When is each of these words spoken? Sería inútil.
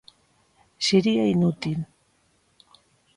Sería 0.87 1.27
inútil. 1.33 1.79